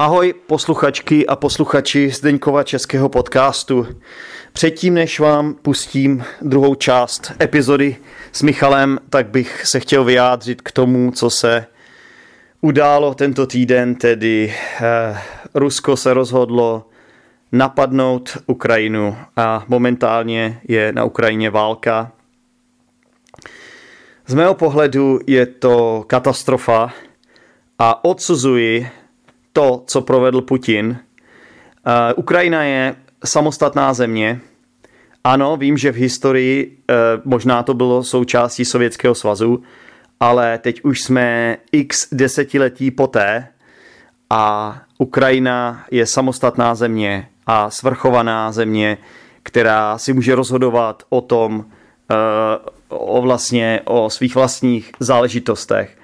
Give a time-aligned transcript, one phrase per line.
[0.00, 3.86] Ahoj posluchačky a posluchači Zdeňkova českého podcastu.
[4.52, 7.96] Předtím, než vám pustím druhou část epizody
[8.32, 11.66] s Michalem, tak bych se chtěl vyjádřit k tomu, co se
[12.60, 15.18] událo tento týden, tedy eh,
[15.54, 16.88] Rusko se rozhodlo
[17.52, 22.12] napadnout Ukrajinu a momentálně je na Ukrajině válka.
[24.26, 26.92] Z mého pohledu je to katastrofa
[27.78, 28.99] a odsuzuji
[29.52, 30.98] to, co provedl Putin.
[31.86, 34.40] Uh, Ukrajina je samostatná země.
[35.24, 39.62] Ano, vím, že v historii uh, možná to bylo součástí Sovětského svazu,
[40.20, 43.48] ale teď už jsme x desetiletí poté
[44.30, 48.98] a Ukrajina je samostatná země a svrchovaná země,
[49.42, 51.66] která si může rozhodovat o tom, uh,
[52.88, 55.96] o vlastně o svých vlastních záležitostech.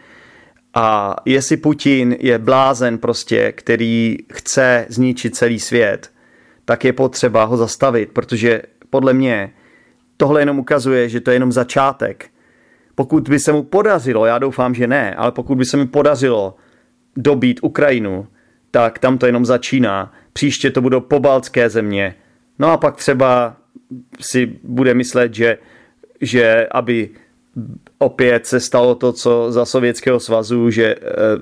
[0.78, 6.12] A jestli Putin je blázen prostě, který chce zničit celý svět,
[6.64, 9.52] tak je potřeba ho zastavit, protože podle mě
[10.16, 12.30] tohle jenom ukazuje, že to je jenom začátek.
[12.94, 16.56] Pokud by se mu podařilo, já doufám, že ne, ale pokud by se mi podařilo
[17.16, 18.26] dobít Ukrajinu,
[18.70, 20.12] tak tam to jenom začíná.
[20.32, 22.14] Příště to budou pobaltské země.
[22.58, 23.56] No a pak třeba
[24.20, 25.58] si bude myslet, že,
[26.20, 27.10] že aby
[27.98, 31.00] opět se stalo to, co za Sovětského svazu, že, eh,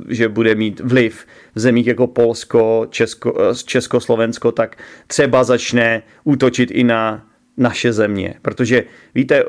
[0.08, 4.76] že bude mít vliv v zemích jako Polsko, Česko, eh, Československo, tak
[5.06, 7.26] třeba začne útočit i na
[7.56, 8.34] naše země.
[8.42, 9.44] Protože víte,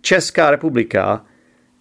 [0.00, 1.24] Česká republika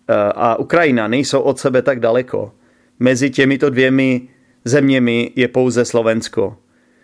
[0.10, 2.52] eh, a Ukrajina nejsou od sebe tak daleko.
[3.00, 4.30] Mezi těmito dvěmi
[4.66, 6.58] zeměmi je pouze Slovensko.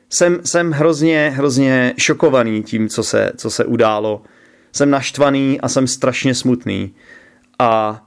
[0.09, 4.22] Jsem, jsem hrozně, hrozně šokovaný tím, co se, co se událo
[4.73, 6.95] jsem naštvaný a jsem strašně smutný.
[7.59, 8.03] A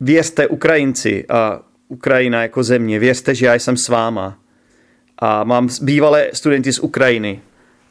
[0.00, 4.38] věřte Ukrajinci a Ukrajina jako země, věřte, že já jsem s váma.
[5.18, 7.40] A mám bývalé studenty z Ukrajiny.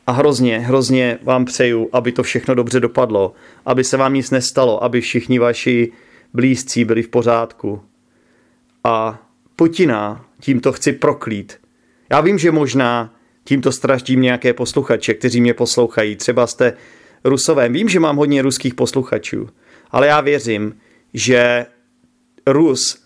[0.07, 3.33] A hrozně, hrozně vám přeju, aby to všechno dobře dopadlo,
[3.65, 5.91] aby se vám nic nestalo, aby všichni vaši
[6.33, 7.81] blízcí byli v pořádku.
[8.83, 9.21] A
[9.55, 11.57] Putina tímto chci proklít.
[12.09, 13.13] Já vím, že možná
[13.43, 16.15] tímto straštím nějaké posluchače, kteří mě poslouchají.
[16.15, 16.73] Třeba jste
[17.23, 17.69] Rusové.
[17.69, 19.49] Vím, že mám hodně ruských posluchačů,
[19.91, 20.75] ale já věřím,
[21.13, 21.65] že
[22.47, 23.03] Rus,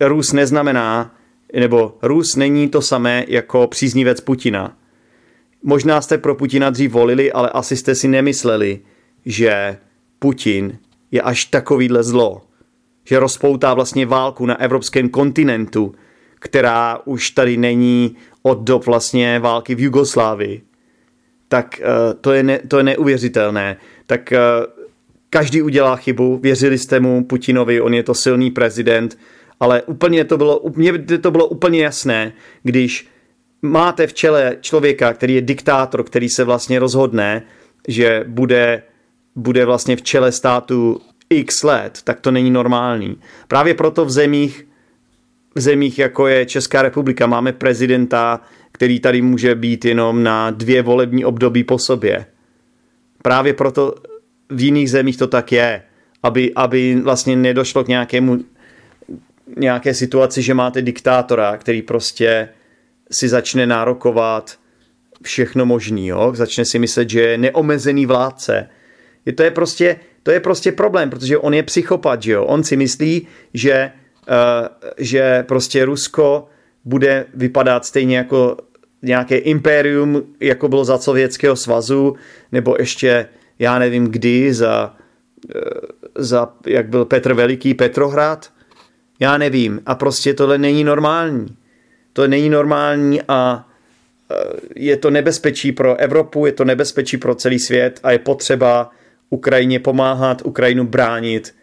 [0.00, 1.14] Rus neznamená,
[1.60, 4.76] nebo Rus není to samé jako příznivec Putina.
[5.62, 8.80] Možná jste pro Putina dřív volili, ale asi jste si nemysleli,
[9.26, 9.76] že
[10.18, 10.78] Putin
[11.10, 12.42] je až takovýhle zlo,
[13.04, 15.94] že rozpoutá vlastně válku na evropském kontinentu,
[16.34, 20.62] která už tady není od dob vlastně války v Jugoslávii
[21.52, 23.76] tak uh, to, je ne, to je neuvěřitelné.
[24.06, 24.38] Tak uh,
[25.30, 29.18] každý udělá chybu, věřili jste mu Putinovi, on je to silný prezident,
[29.60, 32.32] ale úplně to bylo, mně to bylo úplně jasné,
[32.62, 33.08] když
[33.62, 37.42] máte v čele člověka, který je diktátor, který se vlastně rozhodne,
[37.88, 38.82] že bude,
[39.36, 43.20] bude vlastně v čele státu x let, tak to není normální.
[43.48, 44.66] Právě proto v zemích,
[45.54, 48.40] v zemích jako je Česká republika máme prezidenta,
[48.82, 52.26] který tady může být jenom na dvě volební období po sobě.
[53.22, 53.94] Právě proto
[54.50, 55.82] v jiných zemích to tak je,
[56.22, 58.38] aby, aby vlastně nedošlo k nějakému
[59.56, 62.48] nějaké situaci, že máte diktátora, který prostě
[63.10, 64.58] si začne nárokovat
[65.22, 66.32] všechno možný, jo?
[66.34, 68.68] začne si myslet, že je neomezený vládce.
[69.26, 72.44] Je, to, je prostě, to je prostě problém, protože on je psychopat, že jo?
[72.44, 73.92] On si myslí, že,
[74.28, 74.66] uh,
[74.98, 76.48] že prostě Rusko
[76.84, 78.56] bude vypadat stejně jako
[79.02, 82.16] nějaké impérium, jako bylo za Sovětského svazu,
[82.52, 83.26] nebo ještě,
[83.58, 84.96] já nevím kdy, za,
[85.56, 85.60] eh,
[86.18, 88.50] za jak byl Petr Veliký, Petrohrad,
[89.20, 89.80] já nevím.
[89.86, 91.56] A prostě tohle není normální.
[92.12, 93.68] To není normální a
[94.30, 94.34] eh,
[94.76, 98.90] je to nebezpečí pro Evropu, je to nebezpečí pro celý svět a je potřeba
[99.30, 101.54] Ukrajině pomáhat, Ukrajinu bránit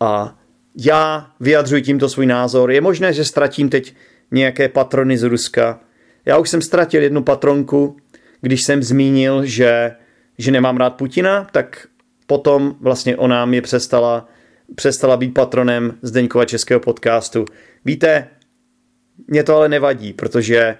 [0.00, 0.38] a
[0.76, 2.70] já vyjadřuji tímto svůj názor.
[2.70, 3.94] Je možné, že ztratím teď
[4.30, 5.80] nějaké patrony z Ruska.
[6.26, 7.96] Já už jsem ztratil jednu patronku,
[8.40, 9.92] když jsem zmínil, že,
[10.38, 11.86] že nemám rád Putina, tak
[12.26, 14.28] potom vlastně ona mi přestala,
[14.74, 17.44] přestala být patronem Zdeňkova českého podcastu.
[17.84, 18.28] Víte,
[19.26, 20.76] mě to ale nevadí, protože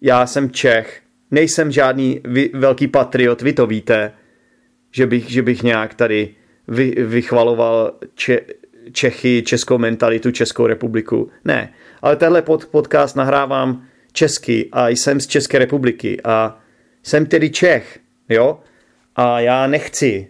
[0.00, 4.12] já jsem Čech, nejsem žádný vy, velký patriot, vy to víte,
[4.90, 6.34] že bych, že bych nějak tady
[6.68, 8.40] vy, vychvaloval če,
[8.92, 11.30] Čechy, českou mentalitu, Českou republiku.
[11.44, 11.72] Ne,
[12.02, 13.86] ale tenhle pod, podcast nahrávám
[14.18, 16.58] česky a jsem z České republiky a
[17.02, 17.98] jsem tedy Čech,
[18.28, 18.60] jo?
[19.16, 20.28] A já nechci,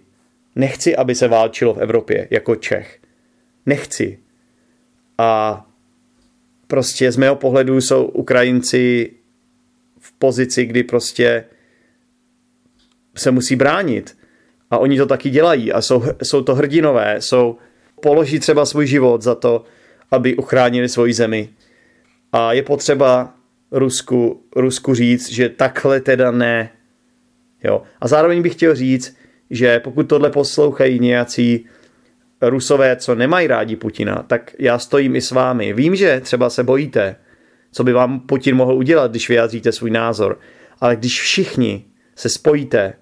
[0.56, 3.00] nechci, aby se válčilo v Evropě jako Čech.
[3.66, 4.18] Nechci.
[5.18, 5.64] A
[6.66, 9.12] prostě z mého pohledu jsou Ukrajinci
[9.98, 11.44] v pozici, kdy prostě
[13.16, 14.18] se musí bránit.
[14.70, 17.56] A oni to taky dělají a jsou, jsou to hrdinové, jsou,
[18.02, 19.64] položí třeba svůj život za to,
[20.10, 21.48] aby uchránili svoji zemi.
[22.32, 23.37] A je potřeba
[23.70, 26.70] Rusku, Rusku říct, že takhle teda ne.
[27.64, 27.82] Jo.
[28.00, 29.16] A zároveň bych chtěl říct,
[29.50, 31.66] že pokud tohle poslouchají nějací
[32.42, 35.72] Rusové, co nemají rádi Putina, tak já stojím i s vámi.
[35.72, 37.16] Vím, že třeba se bojíte,
[37.72, 40.38] co by vám Putin mohl udělat, když vyjádříte svůj názor.
[40.80, 41.84] Ale když všichni
[42.16, 42.92] se spojíte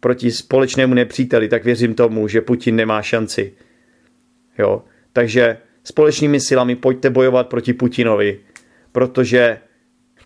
[0.00, 3.52] proti společnému nepříteli, tak věřím tomu, že Putin nemá šanci.
[4.58, 4.82] Jo?
[5.12, 8.40] Takže společnými silami pojďte bojovat proti Putinovi,
[8.92, 9.58] protože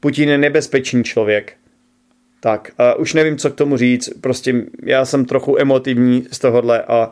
[0.06, 1.53] Putin je nebezpečný člověk.
[2.41, 6.82] Tak, a už nevím, co k tomu říct, prostě já jsem trochu emotivní z tohohle
[6.82, 7.11] a,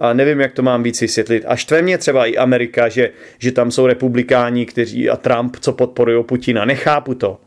[0.00, 1.44] a nevím, jak to mám víc vysvětlit.
[1.46, 5.72] A štve mě třeba i Amerika, že, že tam jsou republikáni, kteří a Trump, co
[5.72, 6.64] podporují Putina.
[6.64, 7.40] Nechápu to.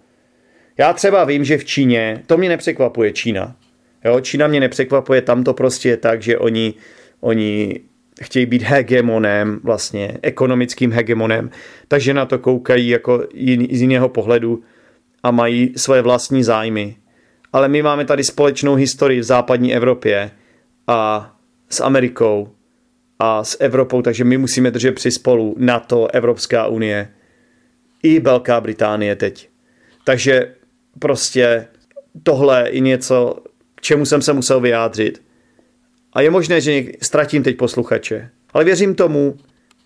[0.78, 3.56] Já třeba vím, že v Číně, to mě nepřekvapuje Čína.
[4.06, 6.74] Jo, Čína mě nepřekvapuje, tam to prostě je tak, že oni,
[7.20, 7.80] oni
[8.22, 11.50] chtějí být hegemonem, vlastně ekonomickým hegemonem,
[11.88, 14.64] takže na to koukají jako jin, z jiného pohledu
[15.28, 16.96] a mají svoje vlastní zájmy.
[17.54, 20.32] Ale my máme tady společnou historii v západní Evropě
[20.88, 21.32] a
[21.70, 22.50] s Amerikou
[23.20, 27.10] a s Evropou, takže my musíme držet při spolu NATO, Evropská unie
[28.04, 29.50] i Velká Británie teď.
[30.04, 30.56] Takže
[31.00, 31.68] prostě
[32.24, 33.36] tohle je něco,
[33.76, 35.22] k čemu jsem se musel vyjádřit.
[36.14, 38.30] A je možné, že ztratím teď posluchače.
[38.54, 39.38] Ale věřím tomu,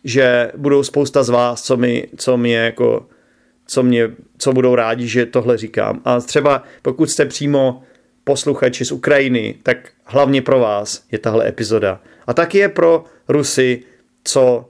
[0.03, 3.07] že budou spousta z vás, co mi, co mě jako,
[3.67, 6.01] co mě, co budou rádi, že tohle říkám.
[6.05, 7.83] A třeba pokud jste přímo
[8.23, 12.01] posluchači z Ukrajiny, tak hlavně pro vás je tahle epizoda.
[12.27, 13.83] A taky je pro Rusy,
[14.23, 14.67] co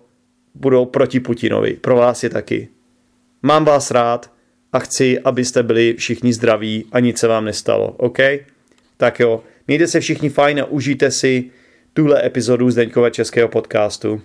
[0.55, 1.73] budou proti Putinovi.
[1.73, 2.67] Pro vás je taky.
[3.41, 4.31] Mám vás rád
[4.73, 8.17] a chci, abyste byli všichni zdraví a nic se vám nestalo, OK?
[8.97, 11.51] Tak jo, mějte se všichni fajn a užijte si
[11.94, 14.21] tuhle epizodu Zdeňkova českého podcastu.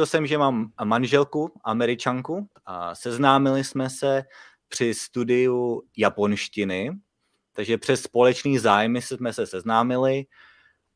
[0.00, 4.22] Řekl jsem, že mám manželku, američanku a seznámili jsme se
[4.68, 6.90] při studiu japonštiny,
[7.52, 10.24] takže přes společný zájmy jsme se seznámili,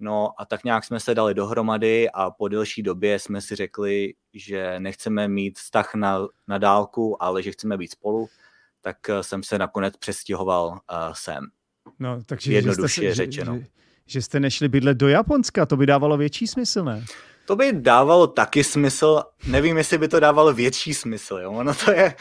[0.00, 4.14] no a tak nějak jsme se dali dohromady a po delší době jsme si řekli,
[4.34, 6.18] že nechceme mít vztah na,
[6.48, 8.28] na dálku, ale že chceme být spolu,
[8.80, 10.78] tak jsem se nakonec přestěhoval uh,
[11.12, 11.44] sem.
[11.98, 13.54] No, takže Jednoduše že jste, řečeno.
[13.54, 13.66] Že, že,
[14.06, 17.04] že jste nešli bydlet do Japonska, to by dávalo větší smysl, ne?
[17.46, 21.52] To by dávalo taky smysl, nevím, jestli by to dávalo větší smysl, jo?
[21.52, 22.14] Ono to je,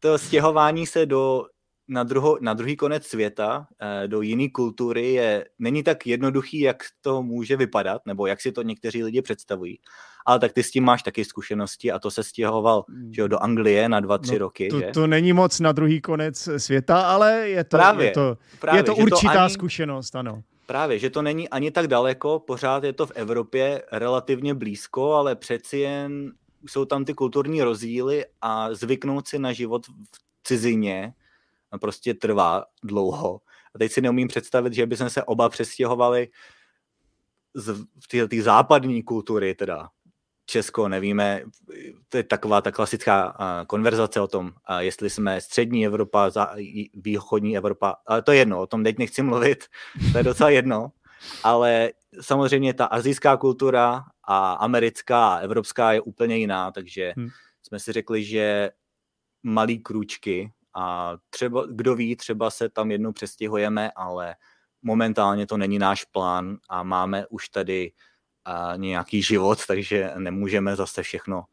[0.00, 1.44] to stěhování se do,
[1.88, 6.76] na, druho, na druhý konec světa, eh, do jiné kultury je, není tak jednoduchý, jak
[7.00, 9.78] to může vypadat, nebo jak si to někteří lidi představují.
[10.26, 13.42] Ale tak ty s tím máš taky zkušenosti a to se stěhoval že jo, do
[13.42, 14.68] Anglie na dva, tři no, roky.
[14.68, 14.90] To, že?
[14.94, 18.82] to není moc na druhý konec světa, ale je to, právě, je to, právě, je
[18.82, 20.42] to určitá to ani, zkušenost, ano.
[20.66, 25.36] Právě, že to není ani tak daleko, pořád je to v Evropě relativně blízko, ale
[25.36, 26.32] přeci jen
[26.68, 29.92] jsou tam ty kulturní rozdíly a zvyknout si na život v
[30.44, 31.14] cizině
[31.80, 33.40] prostě trvá dlouho.
[33.74, 36.28] A teď si neumím představit, že bychom se oba přestěhovali
[37.54, 39.88] z té západní kultury, teda
[40.52, 41.42] Česko, nevíme,
[42.08, 46.30] to je taková ta klasická konverzace o tom, jestli jsme střední Evropa,
[46.94, 49.64] východní Evropa, ale to je jedno, o tom teď nechci mluvit,
[50.12, 50.92] to je docela jedno,
[51.42, 57.28] ale samozřejmě ta azijská kultura a americká a evropská je úplně jiná, takže hmm.
[57.62, 58.70] jsme si řekli, že
[59.42, 64.34] malý krůčky a třeba, kdo ví, třeba se tam jednou přestěhujeme, ale
[64.82, 67.92] momentálně to není náš plán a máme už tady
[68.44, 71.44] a nějaký život, takže nemůžeme zase všechno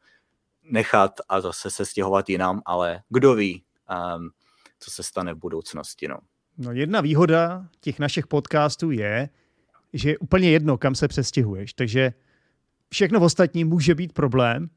[0.63, 3.63] nechat a zase se stěhovat jinam, ale kdo ví,
[4.17, 4.29] um,
[4.79, 6.08] co se stane v budoucnosti.
[6.08, 6.17] No.
[6.58, 9.29] no jedna výhoda těch našich podcastů je,
[9.93, 12.13] že je úplně jedno, kam se přestěhuješ, takže
[12.89, 14.69] všechno v ostatní může být problém,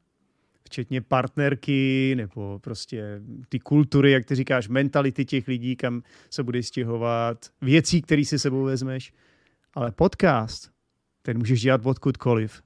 [0.63, 6.63] včetně partnerky nebo prostě ty kultury, jak ty říkáš, mentality těch lidí, kam se bude
[6.63, 9.13] stěhovat, věcí, které si sebou vezmeš.
[9.73, 10.72] Ale podcast,
[11.23, 12.61] ten můžeš dělat odkudkoliv.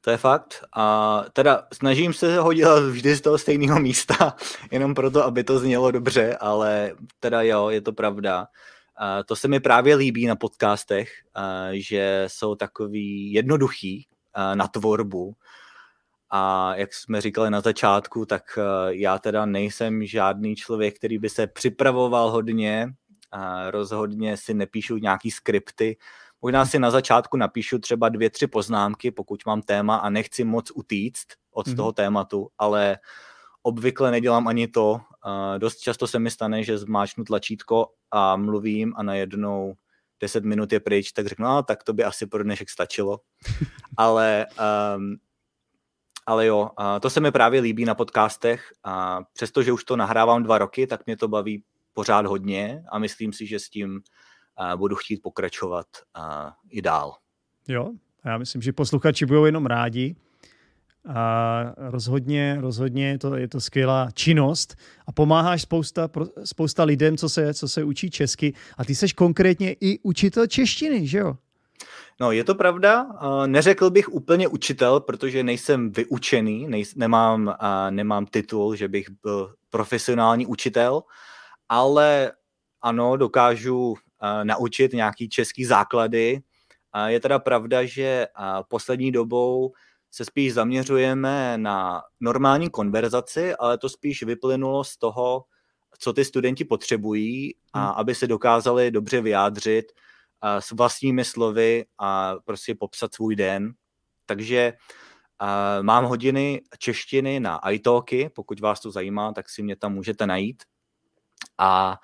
[0.00, 0.64] To je fakt.
[0.76, 4.36] A teda snažím se ho dělat vždy z toho stejného místa,
[4.70, 8.46] jenom proto, aby to znělo dobře, ale teda jo, je to pravda.
[8.96, 11.12] A to se mi právě líbí na podcastech,
[11.72, 14.06] že jsou takový jednoduchý
[14.54, 15.34] na tvorbu.
[16.30, 21.46] A jak jsme říkali na začátku, tak já teda nejsem žádný člověk, který by se
[21.46, 22.88] připravoval hodně,
[23.70, 25.96] rozhodně si nepíšu nějaký skripty,
[26.42, 30.70] Možná si na začátku napíšu třeba dvě, tři poznámky, pokud mám téma a nechci moc
[30.74, 31.76] utíct od mm-hmm.
[31.76, 32.98] toho tématu, ale
[33.62, 34.90] obvykle nedělám ani to.
[34.92, 39.74] Uh, dost často se mi stane, že zmáčknu tlačítko a mluvím a najednou
[40.20, 43.20] 10 minut je pryč, tak řeknu, no, tak to by asi pro dnešek stačilo.
[43.96, 44.46] ale,
[44.96, 45.16] um,
[46.26, 50.42] ale jo, uh, to se mi právě líbí na podcastech a přestože už to nahrávám
[50.42, 54.00] dva roky, tak mě to baví pořád hodně a myslím si, že s tím
[54.60, 55.86] uh, budu chtít pokračovat
[56.18, 57.14] uh, i dál.
[57.68, 57.90] Jo,
[58.24, 60.16] já myslím, že posluchači budou jenom rádi.
[61.14, 64.76] A rozhodně, rozhodně je to, je to skvělá činnost
[65.06, 66.08] a pomáháš spousta,
[66.44, 68.54] spousta lidem, co se, co se učí česky.
[68.78, 71.36] A ty seš konkrétně i učitel češtiny, že jo?
[72.20, 73.06] No, je to pravda.
[73.46, 77.56] Neřekl bych úplně učitel, protože nejsem vyučený, nej, nemám,
[77.90, 81.02] nemám titul, že bych byl profesionální učitel,
[81.68, 82.32] ale
[82.82, 83.94] ano, dokážu
[84.42, 86.40] naučit nějaký český základy.
[87.06, 88.26] Je teda pravda, že
[88.68, 89.72] poslední dobou
[90.10, 95.44] se spíš zaměřujeme na normální konverzaci, ale to spíš vyplynulo z toho,
[95.98, 97.94] co ty studenti potřebují, a hmm.
[97.96, 99.92] aby se dokázali dobře vyjádřit
[100.58, 103.72] s vlastními slovy a prostě popsat svůj den.
[104.26, 104.72] Takže
[105.82, 110.62] mám hodiny češtiny na iTalky, pokud vás to zajímá, tak si mě tam můžete najít.
[111.58, 111.98] A,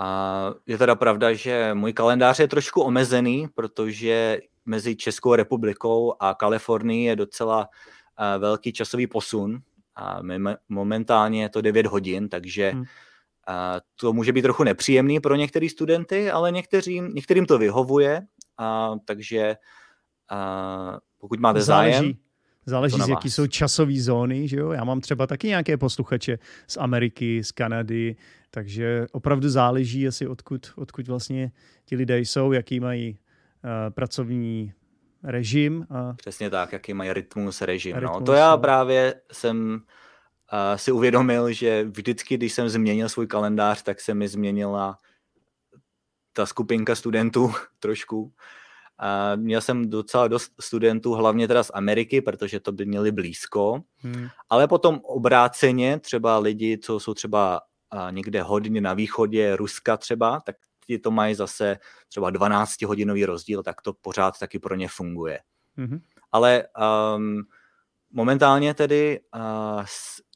[0.00, 6.34] a je teda pravda, že můj kalendář je trošku omezený, protože mezi Českou republikou a
[6.34, 9.58] Kalifornií je docela uh, velký časový posun.
[9.96, 10.20] A
[10.68, 12.80] momentálně je to 9 hodin, takže hmm.
[12.80, 12.86] uh,
[14.00, 18.20] to může být trochu nepříjemný pro některé studenty, ale některým, některým to vyhovuje,
[18.60, 19.56] uh, takže
[20.32, 22.14] uh, pokud máte zájem, zájem,
[22.66, 24.70] Záleží, z jaký jsou časové zóny, že jo?
[24.70, 28.16] Já mám třeba taky nějaké posluchače z Ameriky, z Kanady,
[28.50, 31.52] takže opravdu záleží asi odkud, odkud vlastně
[31.84, 33.18] ti lidé jsou, jaký mají
[33.64, 34.72] uh, pracovní
[35.22, 35.86] režim.
[35.90, 36.12] A...
[36.12, 37.94] Přesně tak, jaký mají rytmus, režim.
[37.94, 38.00] No.
[38.00, 38.26] Rytmus, no.
[38.26, 38.58] To já no.
[38.58, 44.28] právě jsem uh, si uvědomil, že vždycky, když jsem změnil svůj kalendář, tak se mi
[44.28, 44.98] změnila
[46.32, 48.32] ta skupinka studentů trošku.
[49.02, 53.80] A měl jsem docela dost studentů, hlavně teda z Ameriky, protože to by měli blízko,
[53.96, 54.28] hmm.
[54.50, 57.60] ale potom obráceně třeba lidi, co jsou třeba
[58.10, 60.56] někde hodně na východě Ruska třeba, tak
[60.86, 61.78] ti to mají zase
[62.08, 65.38] třeba 12 hodinový rozdíl, tak to pořád taky pro ně funguje.
[65.78, 66.00] Mm-hmm.
[66.32, 66.64] Ale
[67.16, 67.42] um,
[68.12, 69.84] momentálně tedy uh,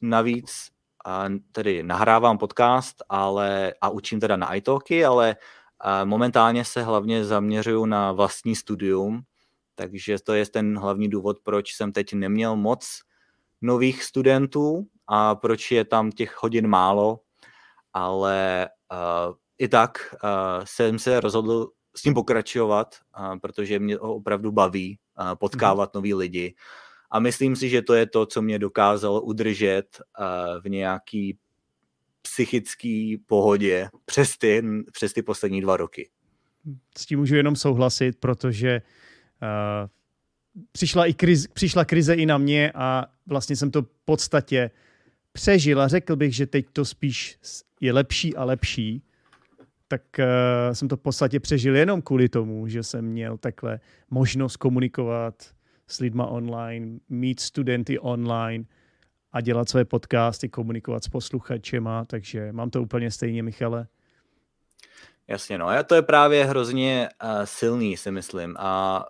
[0.01, 0.69] navíc
[1.07, 7.25] uh, tedy nahrávám podcast ale, a učím teda na iTalky, ale uh, momentálně se hlavně
[7.25, 9.21] zaměřuju na vlastní studium,
[9.75, 12.99] takže to je ten hlavní důvod, proč jsem teď neměl moc
[13.61, 17.19] nových studentů a proč je tam těch hodin málo,
[17.95, 20.29] ale uh, i tak uh,
[20.63, 25.97] jsem se rozhodl s tím pokračovat, uh, protože mě opravdu baví uh, potkávat mm.
[25.97, 26.55] nový lidi.
[27.11, 31.37] A myslím si, že to je to, co mě dokázalo udržet uh, v nějaký
[32.21, 36.09] psychický pohodě přes ty, přes ty poslední dva roky.
[36.97, 38.81] S tím můžu jenom souhlasit, protože
[39.41, 39.89] uh,
[40.71, 44.71] přišla, i kriz, přišla krize i na mě a vlastně jsem to v podstatě
[45.35, 47.37] přežil a řekl bych, že teď to spíš
[47.81, 49.03] je lepší a lepší,
[49.87, 54.57] tak uh, jsem to v podstatě přežil jenom kvůli tomu, že jsem měl takhle možnost
[54.57, 55.35] komunikovat
[55.87, 58.63] s lidma online, mít studenty online
[59.31, 63.87] a dělat své podcasty, komunikovat s posluchačema, takže mám to úplně stejně, Michale.
[65.27, 68.55] Jasně, no a to je právě hrozně uh, silný, si myslím.
[68.59, 69.05] A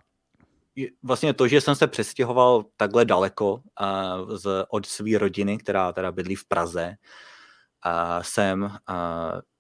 [1.04, 6.12] vlastně to, že jsem se přestěhoval takhle daleko uh, z, od své rodiny, která teda
[6.12, 6.96] bydlí v Praze,
[7.86, 8.70] uh, jsem uh,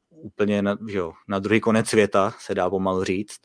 [0.10, 3.39] úplně na, že jo, na druhý konec světa, se dá pomalu říct,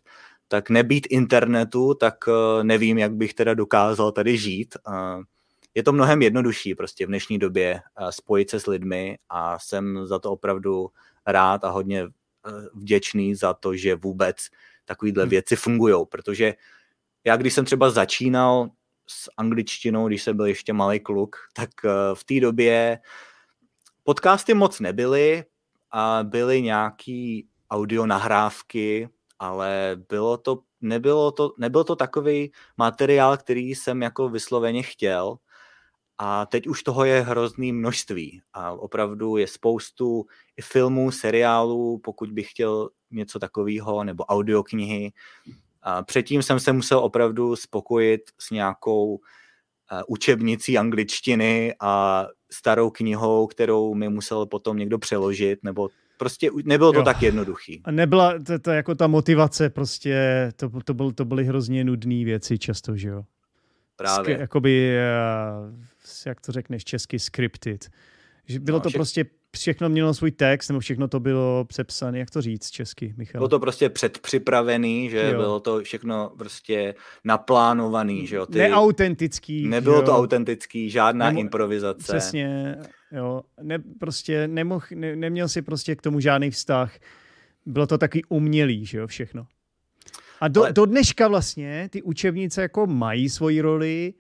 [0.48, 4.76] tak nebýt internetu, tak uh, nevím, jak bych teda dokázal tady žít.
[4.88, 5.22] Uh,
[5.74, 10.06] je to mnohem jednodušší prostě v dnešní době uh, spojit se s lidmi a jsem
[10.06, 10.90] za to opravdu
[11.26, 12.10] rád a hodně uh,
[12.74, 14.36] vděčný za to, že vůbec
[14.84, 15.30] takovýhle hmm.
[15.30, 16.54] věci fungují, protože
[17.24, 18.70] já když jsem třeba začínal
[19.06, 22.98] s angličtinou, když jsem byl ještě malý kluk, tak uh, v té době
[24.04, 25.44] podcasty moc nebyly,
[25.90, 29.08] a byly nějaký audio nahrávky,
[29.38, 35.36] ale bylo to, nebylo to, nebyl to takový materiál, který jsem jako vysloveně chtěl.
[36.18, 38.42] A teď už toho je hrozný množství.
[38.52, 45.12] A opravdu je spoustu i filmů, seriálů, pokud bych chtěl něco takového, nebo audioknihy.
[45.82, 49.20] A předtím jsem se musel opravdu spokojit s nějakou
[50.08, 56.99] učebnicí angličtiny a starou knihou, kterou mi musel potom někdo přeložit, nebo prostě nebylo to
[56.99, 57.04] Jo.
[57.04, 57.80] tak jednoduchý.
[57.84, 62.25] A nebyla to, to jako ta motivace prostě, to, to, byl, to byly hrozně nudné
[62.25, 63.22] věci často, že jo.
[63.96, 64.37] Právě.
[64.37, 65.08] Sk- jakoby, eh,
[66.26, 67.88] jak to řekneš česky, scripted.
[68.46, 69.25] Že bylo No, to prostě,
[69.57, 73.38] všechno mělo svůj text, nebo všechno to bylo přepsané, jak to říct česky, Michal?
[73.38, 75.38] Bylo to prostě předpřipravený, že Jo.
[75.40, 78.47] bylo to všechno prostě naplánovaný, že jo.
[78.47, 79.69] Ty, Neautentický.
[79.69, 80.16] nebylo že to jo.
[80.16, 82.02] autentický, žádná Nemo- improvizace.
[82.02, 82.76] Přesně,
[83.12, 83.42] jo.
[83.62, 86.99] Ne, prostě nemohl, ne, neměl si prostě k tomu žádný vztah.
[87.66, 89.47] Bylo to taky umělý, že jo, všechno.
[90.40, 94.14] A do, Ale- do dneška vlastně ty učebnice jako mají svoji roli.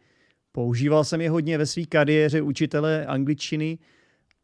[0.52, 3.78] Používal jsem je hodně ve své kariéře učitele angličtiny,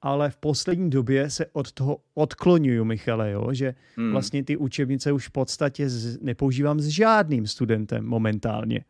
[0.03, 3.49] ale v poslední době se od toho odklonuju, Michale, jo?
[3.53, 4.13] že Hmm.
[4.13, 8.85] vlastně ty učebnice už v podstatě z, nepoužívám s žádným studentem momentálně.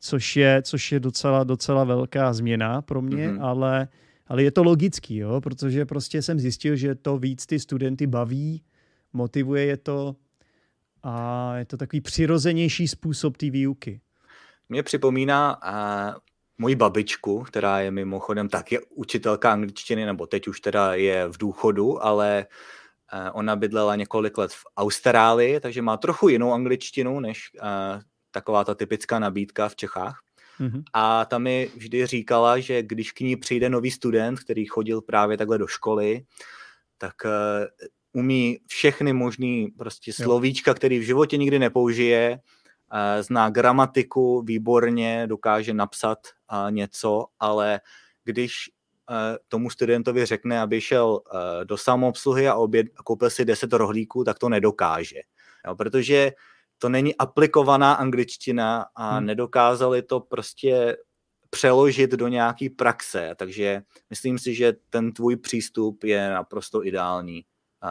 [0.00, 3.44] Což je, což je docela, docela velká změna pro mě, mm-hmm.
[3.44, 3.88] ale,
[4.26, 5.40] ale je to logický, jo?
[5.40, 8.62] protože prostě jsem zjistil, že to víc ty studenty baví,
[9.12, 10.16] motivuje je to
[11.02, 14.00] a je to takový přirozenější způsob té výuky.
[14.68, 16.14] Mě připomíná uh,
[16.58, 22.04] moji babičku, která je mimochodem taky učitelka angličtiny, nebo teď už teda je v důchodu,
[22.04, 22.46] ale
[23.12, 28.64] uh, ona bydlela několik let v Austrálii, takže má trochu jinou angličtinu než uh, taková
[28.64, 30.20] ta typická nabídka v Čechách.
[30.58, 30.82] Mhm.
[30.92, 35.36] A ta mi vždy říkala, že když k ní přijde nový student, který chodil právě
[35.36, 36.24] takhle do školy,
[36.98, 37.30] tak uh,
[38.12, 42.38] umí všechny možný prostě slovíčka, který v životě nikdy nepoužije,
[43.20, 46.18] zná gramatiku výborně, dokáže napsat
[46.52, 47.80] uh, něco, ale
[48.24, 48.70] když
[49.10, 49.16] uh,
[49.48, 51.20] tomu studentovi řekne, aby šel
[51.64, 55.20] do samoobsluhy a oběd, koupil si 10 rohlíků, tak to nedokáže.
[55.66, 56.32] Jo, protože
[56.78, 59.26] to není aplikovaná angličtina a Hmm.
[59.26, 60.96] nedokázali to prostě
[61.50, 67.44] přeložit do nějaký praxe, takže myslím si, že ten tvůj přístup je naprosto ideální.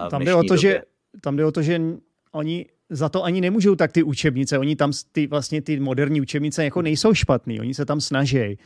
[0.09, 0.85] Tam jde o to, že době.
[1.21, 1.81] tam jde o to, že
[2.31, 4.57] oni za to ani nemůžou tak ty učebnice.
[4.57, 8.57] Oni tam ty vlastně ty moderní učebnice jako nejsou špatný, oni se tam snaží.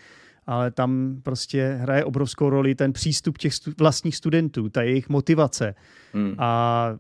[0.47, 5.75] Ale tam prostě hraje obrovskou roli ten přístup těch stu, vlastních studentů, ta jejich motivace.
[6.13, 6.35] Hmm.
[6.37, 6.97] A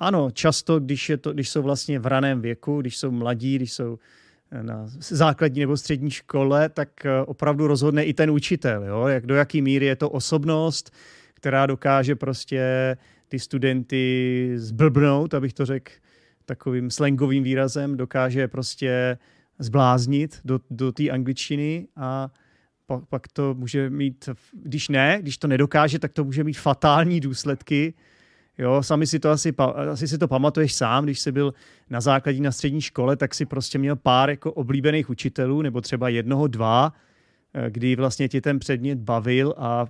[0.00, 3.72] ano, často, když, je to, když jsou vlastně v raném věku, když jsou mladí, když
[3.72, 3.98] jsou
[4.62, 9.06] na základní nebo střední škole, tak eh, opravdu rozhodne i ten učitel, jo?
[9.06, 10.94] Jak, do jaký míry je to osobnost,
[11.34, 12.96] která dokáže prostě
[13.28, 15.92] ty studenty zblbnout, abych to řekl
[16.44, 19.18] takovým slangovým výrazem, dokáže prostě
[19.58, 22.30] zbláznit do, do té angličtiny a
[22.86, 27.20] pak, pak to může mít, když ne, když to nedokáže, tak to může mít fatální
[27.20, 27.94] důsledky.
[28.58, 29.54] Jo, sami si to asi,
[29.90, 31.54] asi si to pamatuješ sám, když jsi byl
[31.90, 36.08] na základní, na střední škole, tak si prostě měl pár jako oblíbených učitelů, nebo třeba
[36.08, 36.92] jednoho, dva,
[37.54, 39.86] eh, kdy vlastně ti ten předmět bavil a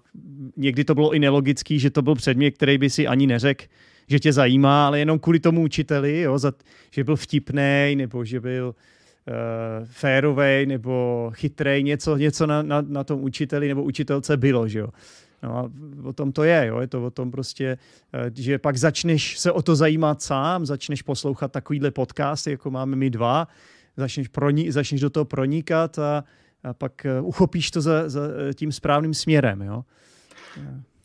[0.57, 3.65] někdy to bylo i nelogický, že to byl předmět, který by si ani neřekl,
[4.09, 6.53] že tě zajímá, ale jenom kvůli tomu učiteli, jo, za,
[6.91, 8.75] že byl vtipný, nebo že byl
[9.29, 9.35] uh,
[9.85, 14.89] férovej, nebo chytrej, něco, něco na, na, na tom učiteli nebo učitelce bylo, že jo.
[15.45, 15.71] No a
[16.03, 16.81] o tom to je, jo?
[16.81, 17.79] je to o tom prostě,
[18.13, 22.97] eh, že pak začneš se o to zajímat sám, začneš poslouchat takovýhle podcasty, jako máme
[22.97, 23.49] my dva,
[23.97, 26.25] začneš, proní, začneš do toho pronikat a,
[26.65, 28.21] a pak eh, uchopíš to za, za
[28.55, 29.63] tím správným směrem.
[29.63, 29.85] Jo?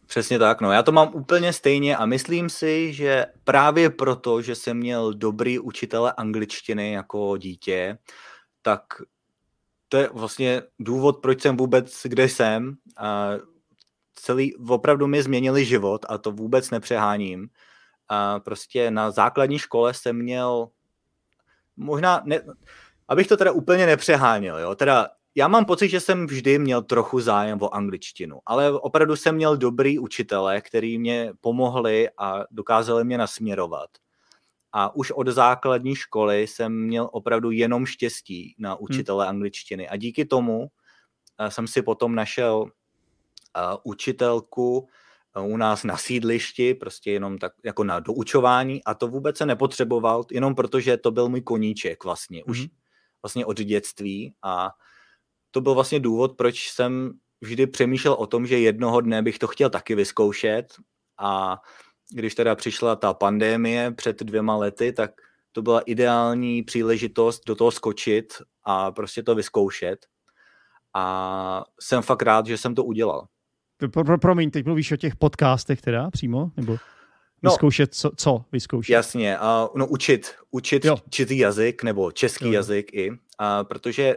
[0.10, 0.72] Přesně tak, no.
[0.72, 5.60] Já to mám úplně stejně a myslím si, že právě proto, že jsem měl dobrý
[5.60, 7.98] učitele angličtiny jako dítě,
[8.62, 8.82] tak
[9.89, 12.76] to je vlastně důvod, proč jsem vůbec kde jsem.
[12.98, 13.32] A
[14.15, 17.50] celý, opravdu mi změnili život a to vůbec nepřeháním.
[18.08, 20.69] A prostě na základní škole jsem měl
[21.78, 22.41] možná, ne,
[23.08, 27.20] abych to teda úplně nepřeháněl, jo, teda já mám pocit, že jsem vždy měl trochu
[27.20, 33.18] zájem o angličtinu, ale opravdu jsem měl dobrý učitele, který mě pomohli a dokázali mě
[33.18, 33.89] nasměrovat.
[34.72, 39.30] A už od základní školy jsem měl opravdu jenom štěstí na učitele hmm.
[39.30, 39.89] angličtiny.
[39.89, 40.68] A díky tomu uh,
[41.50, 42.70] jsem si potom našel uh,
[43.84, 44.80] učitelku
[45.38, 49.46] uh, u nás na sídlišti, prostě jenom tak jako na doučování a to vůbec se
[49.46, 52.52] nepotřeboval, jenom protože to byl můj koníček vlastně, hmm.
[52.52, 52.68] už
[53.24, 54.70] vlastně od dětství a
[55.51, 59.47] to byl vlastně důvod, proč jsem vždy přemýšlel o tom, že jednoho dne bych to
[59.47, 60.73] chtěl taky vyzkoušet
[61.19, 61.57] a
[62.13, 65.12] když teda přišla ta pandémie před dvěma lety, tak
[65.51, 68.33] to byla ideální příležitost do toho skočit
[68.63, 70.05] a prostě to vyzkoušet.
[70.93, 73.27] A jsem fakt rád, že jsem to udělal.
[73.91, 76.51] Pro, pro, promiň, teď mluvíš o těch podcastech teda přímo?
[76.57, 76.77] Nebo
[77.43, 77.51] No.
[77.51, 78.93] vyzkoušet, co, co vyzkoušet?
[78.93, 80.97] Jasně, uh, no učit, učit Jo.
[81.09, 82.51] čitý jazyk nebo český Jo.
[82.51, 83.17] jazyk i, uh,
[83.63, 84.15] protože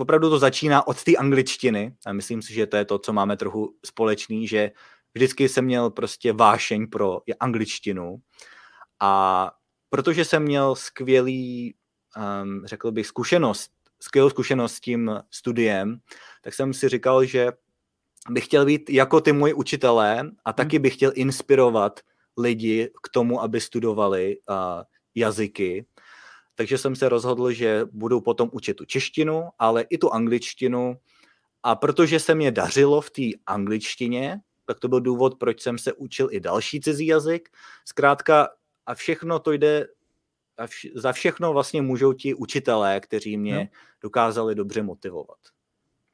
[0.00, 3.36] opravdu to začíná od té angličtiny a myslím si, že to je to, co máme
[3.36, 4.70] trochu společný, že
[5.14, 8.16] vždycky jsem měl prostě vášeň pro angličtinu
[9.00, 9.52] a
[9.90, 11.74] protože jsem měl skvělý,
[12.42, 16.00] um, řekl bych, zkušenost, skvělou zkušenost s tím studiem,
[16.42, 17.52] tak jsem si říkal, že
[18.30, 22.00] bych chtěl být jako ty moji učitelé a taky bych chtěl inspirovat
[22.38, 24.54] lidi k tomu, aby studovali uh,
[25.14, 25.86] jazyky.
[26.60, 30.96] Takže jsem se rozhodl, že budu potom učit tu češtinu, ale i tu angličtinu.
[31.62, 35.92] A protože se mě dařilo v té angličtině, tak to byl důvod, proč jsem se
[35.92, 37.48] učil i další cizí jazyk.
[37.84, 38.48] Zkrátka
[38.86, 39.86] a všechno to jde,
[40.58, 43.66] a vš, za všechno vlastně můžou ti učitelé, kteří mě no.
[44.02, 45.38] dokázali dobře motivovat.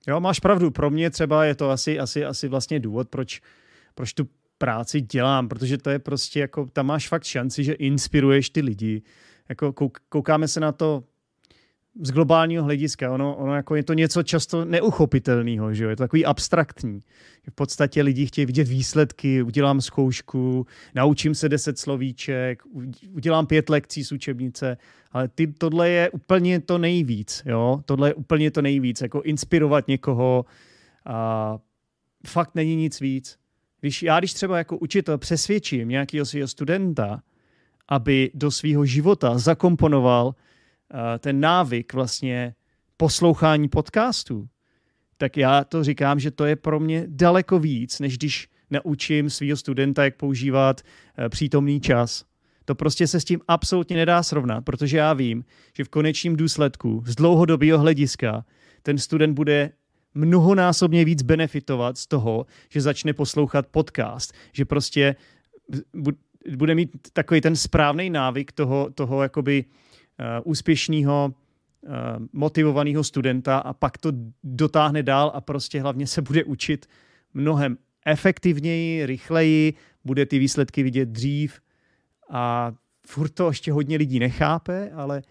[0.07, 0.71] Jo, máš pravdu.
[0.71, 3.41] Pro mě třeba je to asi, asi, asi vlastně důvod, proč,
[3.95, 4.29] proč tu
[4.59, 9.03] práci dělám, protože to je prostě jako, tam máš fakt šanci, že inspiruješ ty lidi.
[9.49, 9.75] Jako
[10.09, 11.05] koukáme se na to
[12.03, 13.13] z globálního hlediska.
[13.13, 15.91] Ono, ono jako je to něco často neuchopitelného, že jo?
[15.91, 17.01] je to takový abstraktní.
[17.51, 22.63] V podstatě lidi chtějí vidět výsledky, udělám zkoušku, naučím se deset slovíček,
[23.13, 24.77] udělám pět lekcí z učebnice,
[25.13, 27.43] ale ty, tohle je úplně to nejvíc.
[27.47, 27.83] Jo?
[27.85, 30.45] Tohle je úplně to nejvíc, jako inspirovat někoho
[31.07, 31.59] a
[32.27, 33.39] fakt není nic víc.
[33.81, 37.23] Když já, když třeba jako učitel přesvědčím nějakého svého studenta,
[37.89, 40.35] aby do svého života zakomponoval
[40.95, 42.55] Eh, ten návyk vlastně
[42.97, 44.49] poslouchání podcastů,
[45.17, 49.57] tak já to říkám, že to je pro mě daleko víc, než když naučím svého
[49.57, 50.81] studenta, jak používat
[51.19, 52.25] eh, přítomný čas.
[52.65, 55.45] To prostě se s tím absolutně nedá srovnat, protože já vím,
[55.77, 58.45] že v konečném důsledku z dlouhodobého hlediska
[58.83, 59.71] ten student bude
[60.15, 65.17] mnohonásobně víc benefitovat z toho, že začne poslouchat podcast, že prostě
[66.57, 69.65] bude mít takový ten správný návyk toho, toho jakoby
[70.19, 71.35] Eh, úspěšného,
[71.87, 71.89] eh,
[72.33, 74.13] motivovaného studenta a pak to
[74.45, 76.87] dotáhne dál a prostě hlavně se bude učit
[77.35, 81.61] mnohem efektivněji, rychleji, bude ty výsledky vidět dřív
[82.31, 82.73] a
[83.07, 85.23] furt to ještě hodně lidí nechápe, ale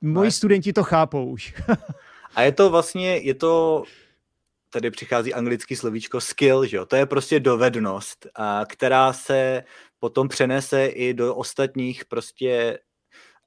[0.00, 1.54] moji studenti to chápou už.
[2.34, 3.84] a je to vlastně, je to,
[4.70, 6.86] tady přichází anglický slovíčko skill, že jo?
[6.86, 9.64] to je prostě dovednost, a která se
[9.98, 12.78] potom přenese i do ostatních prostě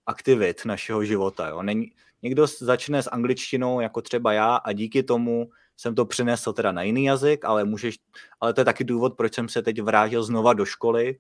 [0.06, 1.48] aktivit našeho života.
[1.48, 1.62] Jo.
[1.62, 6.72] Není, někdo začne s angličtinou, jako třeba já, a díky tomu jsem to přinesl teda
[6.72, 7.96] na jiný jazyk, ale, můžeš,
[8.40, 11.20] ale to je taky důvod, proč jsem se teď vrátil znova do školy,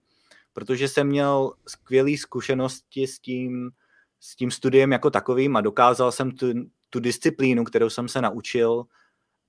[0.53, 3.71] protože jsem měl skvělé zkušenosti s tím,
[4.19, 6.47] s tím studiem jako takovým a dokázal jsem tu,
[6.89, 8.85] tu disciplínu, kterou jsem se naučil,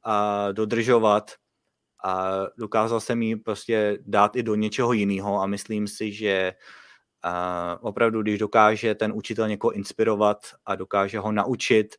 [0.05, 1.31] a dodržovat
[2.05, 6.53] a dokázal jsem ji prostě dát i do něčeho jiného a myslím si, že
[7.27, 11.95] a opravdu, když dokáže ten učitel někoho inspirovat a dokáže ho naučit,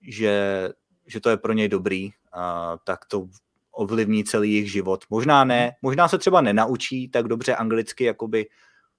[0.00, 0.68] že,
[1.06, 3.26] že to je pro něj dobrý, a, tak to
[3.70, 5.04] ovlivní celý jejich život.
[5.10, 5.74] Možná ne, mhm.
[5.82, 8.46] možná se třeba nenaučí tak dobře anglicky, jako by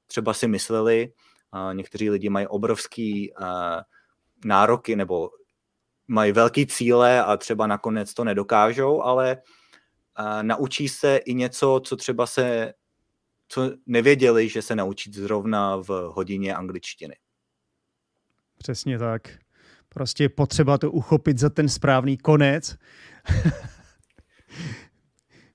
[0.08, 1.13] třeba si mysleli.
[1.51, 3.82] A někteří lidi mají obrovský a,
[4.45, 5.30] nároky nebo
[6.12, 9.41] mají velký cíle a třeba nakonec to nedokážou, ale
[10.15, 12.74] a, naučí se i něco, co třeba se
[13.47, 17.15] co nevěděli, že se naučit zrovna v hodině angličtiny.
[18.58, 19.38] Přesně tak.
[19.89, 22.76] Prostě potřeba to uchopit za ten správný konec.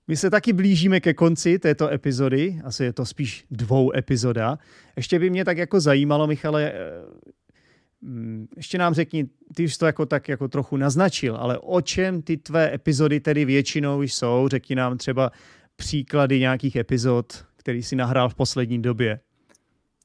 [0.06, 4.58] My se taky blížíme ke konci této epizody, asi je to spíš dvou epizoda.
[4.96, 6.72] Ještě by mě tak jako zajímalo, Michale,
[8.56, 12.36] ještě nám řekni, ty už to jako tak jako trochu naznačil, ale o čem ty
[12.36, 14.48] tvé epizody tedy většinou jsou?
[14.48, 15.30] Řekni nám třeba
[15.76, 19.20] příklady nějakých epizod, který si nahrál v poslední době.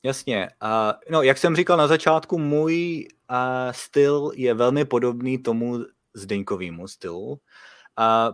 [0.04, 0.50] Jasně.
[0.64, 0.70] Uh,
[1.12, 3.38] no, jak jsem říkal na začátku, můj uh,
[3.72, 5.80] styl je velmi podobný tomu
[6.14, 7.30] Zdeňkovému stylu.
[7.30, 7.38] Uh,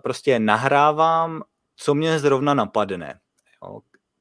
[0.04, 1.42] prostě nahrávám,
[1.76, 3.20] co mě zrovna napadne.
[3.64, 3.80] Jo.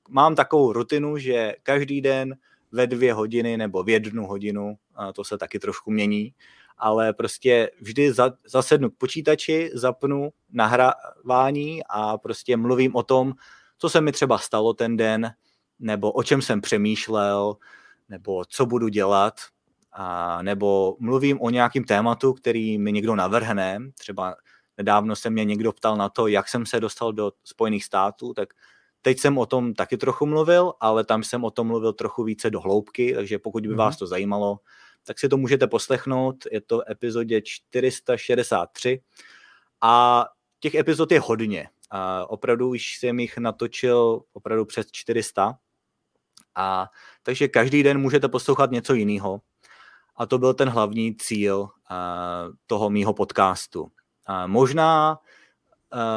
[0.09, 2.37] Mám takovou rutinu, že každý den
[2.73, 4.77] ve dvě hodiny nebo v jednu hodinu,
[5.15, 6.35] to se taky trošku mění,
[6.79, 13.33] ale prostě vždy za, zasednu k počítači, zapnu nahrávání a prostě mluvím o tom,
[13.79, 15.31] co se mi třeba stalo ten den,
[15.79, 17.57] nebo o čem jsem přemýšlel,
[18.09, 19.35] nebo co budu dělat,
[19.93, 23.79] a nebo mluvím o nějakém tématu, který mi někdo navrhne.
[23.99, 24.37] Třeba
[24.79, 28.49] nedávno se mě někdo ptal na to, jak jsem se dostal do Spojených států, tak
[29.03, 32.51] teď jsem o tom taky trochu mluvil, ale tam jsem o tom mluvil trochu více
[32.51, 33.77] do hloubky, takže pokud by mm-hmm.
[33.77, 34.59] vás to zajímalo,
[35.07, 36.37] tak si to můžete poslechnout.
[36.53, 39.01] Je to epizodě 463
[39.81, 40.25] a
[40.61, 41.69] těch epizod je hodně.
[41.91, 45.59] A opravdu už jsem jich natočil opravdu přes 400.
[46.55, 46.91] A
[47.23, 49.41] takže každý den můžete poslouchat něco jiného.
[50.17, 53.89] A to byl ten hlavní cíl a, toho mýho podcastu.
[54.27, 55.19] A možná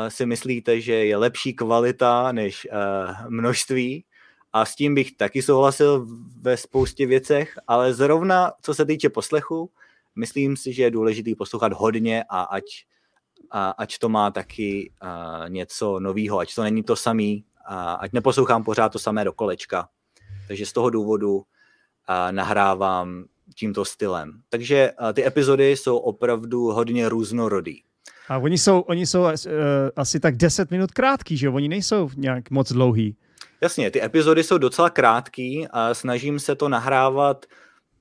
[0.08, 4.06] si myslíte, že je lepší kvalita než uh, množství.
[4.54, 6.08] A s tím bych taky souhlasil
[6.42, 9.72] ve spoustě věcech, ale zrovna co se týče poslechu,
[10.16, 12.64] myslím si, že je důležité poslouchat hodně a ať,
[13.52, 18.14] a, ať to má taky a, něco nového, ať to není to samý, a ať
[18.14, 19.90] neposlouchám pořád to samé do kolečka.
[20.48, 21.44] Takže z toho důvodu
[22.08, 24.42] a, nahrávám tímto stylem.
[24.50, 27.82] Takže ty epizody jsou opravdu hodně různorodý.
[28.30, 29.30] A oni jsou, oni jsou uh,
[29.96, 33.18] asi tak 10 minut krátký, že Oni nejsou nějak moc dlouhý.
[33.62, 37.46] Jasně, ty epizody jsou docela krátký a snažím se to nahrávat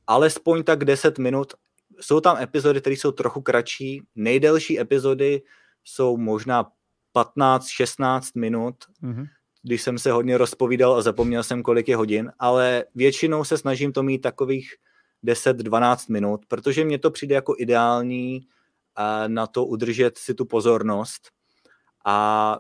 [0.07, 1.55] alespoň tak 10 minut.
[2.01, 4.03] Jsou tam epizody, které jsou trochu kratší.
[4.15, 5.43] Nejdelší epizody
[5.85, 6.67] jsou možná
[7.15, 9.27] 15-16 minut, mm-hmm.
[9.63, 13.93] když jsem se hodně rozpovídal a zapomněl jsem, kolik je hodin, ale většinou se snažím
[13.93, 14.75] to mít takových
[15.25, 18.41] 10-12 minut, protože mně to přijde jako ideální
[19.27, 21.31] na to udržet si tu pozornost.
[22.05, 22.59] A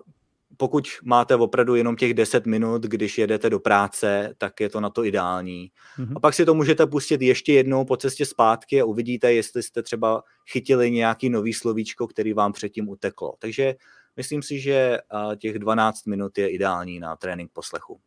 [0.60, 4.90] pokud máte opravdu jenom těch 10 minut, když jedete do práce, tak je to na
[4.90, 5.70] to ideální.
[5.98, 6.12] Mm-hmm.
[6.16, 9.82] A pak si to můžete pustit ještě jednou po cestě zpátky a uvidíte, jestli jste
[9.82, 13.34] třeba chytili nějaký nový slovíčko, který vám předtím uteklo.
[13.38, 13.74] Takže
[14.16, 14.98] myslím si, že
[15.38, 18.00] těch 12 minut je ideální na trénink poslechu.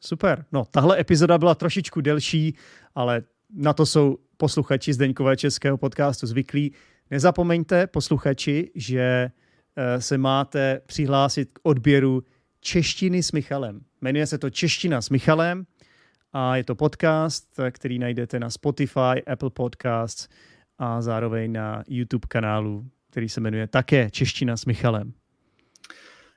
[0.00, 0.44] Super.
[0.52, 2.56] No, tahle epizoda byla trošičku delší,
[2.94, 3.22] ale
[3.54, 6.74] na to jsou posluchači Zdeňkové českého podcastu zvyklí.
[7.10, 9.30] Nezapomeňte, posluchači, že
[9.98, 12.22] se máte přihlásit k odběru
[12.60, 13.80] Češtiny s Michalem.
[14.00, 15.66] Jmenuje se to Čeština s Michalem
[16.32, 20.28] a je to podcast, eh, který najdete na Spotify, Apple Podcasts
[20.78, 25.12] a zároveň na YouTube kanálu, který se jmenuje také Čeština s Michalem.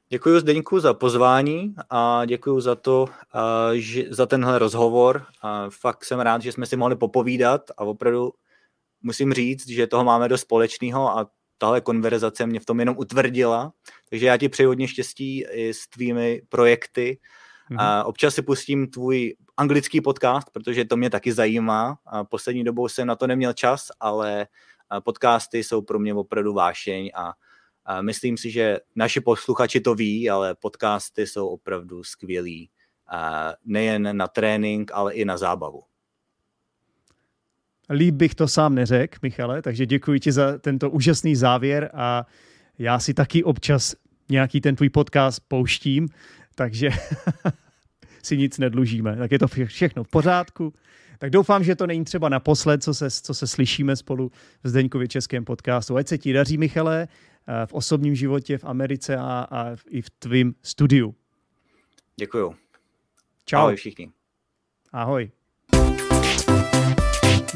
[0.09, 5.25] Děkuji Zdeňku za pozvání a děkuji za to, eh, že, za tenhle rozhovor.
[5.41, 8.33] A fakt jsem rád, že jsme si mohli popovídat a opravdu
[9.01, 13.73] musím říct, že toho máme dost společného a tahle konverzace mě v tom jenom utvrdila.
[14.09, 17.19] Takže já ti přeji hodně štěstí i s tvými projekty.
[17.71, 17.77] Mm-hmm.
[17.79, 21.97] A občas si pustím tvůj anglický podcast, protože to mě taky zajímá.
[22.05, 24.47] A poslední dobou jsem na to neměl čas, ale
[25.03, 27.33] podcasty jsou pro mě opravdu vášeň a,
[27.85, 32.69] a myslím si, že naši posluchači to ví, ale podcasty jsou opravdu skvělí.
[33.07, 35.83] A nejen na trénink, ale i na zábavu.
[37.89, 42.25] Líp bych to sám neřekl, Michale, takže děkuji ti za tento úžasný závěr a
[42.79, 43.95] já si taky občas
[44.29, 46.09] nějaký ten tvůj podcast pouštím,
[46.55, 46.89] takže
[48.23, 49.15] si nic nedlužíme.
[49.15, 50.73] Tak je to všechno v pořádku.
[51.19, 54.31] Tak doufám, že to není třeba naposled, co se, co se slyšíme spolu
[54.63, 55.95] v Zdeňkově českém podcastu.
[55.95, 60.09] Ať se ti daří, Michale, eh, v osobním životě v Americe a, a i v
[60.09, 61.15] tvým studiu.
[62.15, 62.55] Děkuju.
[63.45, 63.57] Čau.
[63.57, 64.11] Ahoj všichni.
[64.91, 65.31] Ahoj.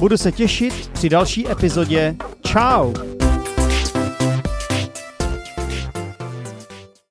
[0.00, 2.16] Budu se těšit při další epizodě.
[2.46, 2.92] Ciao!